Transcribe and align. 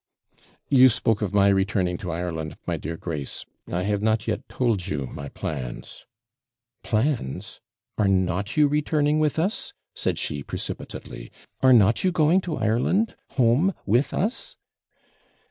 'You 0.67 0.89
spoke 0.89 1.21
of 1.21 1.31
my 1.31 1.47
returning 1.49 1.95
to 1.99 2.09
Ireland, 2.11 2.57
my 2.65 2.75
dear 2.75 2.97
Grace. 2.97 3.45
I 3.71 3.83
have 3.83 4.01
not 4.01 4.27
yet 4.27 4.49
told 4.49 4.87
you 4.87 5.05
my 5.05 5.29
plans.' 5.29 6.07
'Plans! 6.81 7.61
are 7.99 8.07
not 8.07 8.57
you 8.57 8.67
returning 8.67 9.19
with 9.19 9.37
us?' 9.37 9.73
said 9.93 10.17
she, 10.17 10.41
precipitately; 10.41 11.31
'are 11.61 11.71
not 11.73 12.03
you 12.03 12.11
going 12.11 12.41
to 12.41 12.57
Ireland 12.57 13.15
home 13.33 13.75
with 13.85 14.11
us?' 14.11 14.55